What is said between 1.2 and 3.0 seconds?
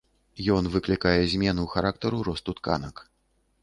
змену характару росту тканак.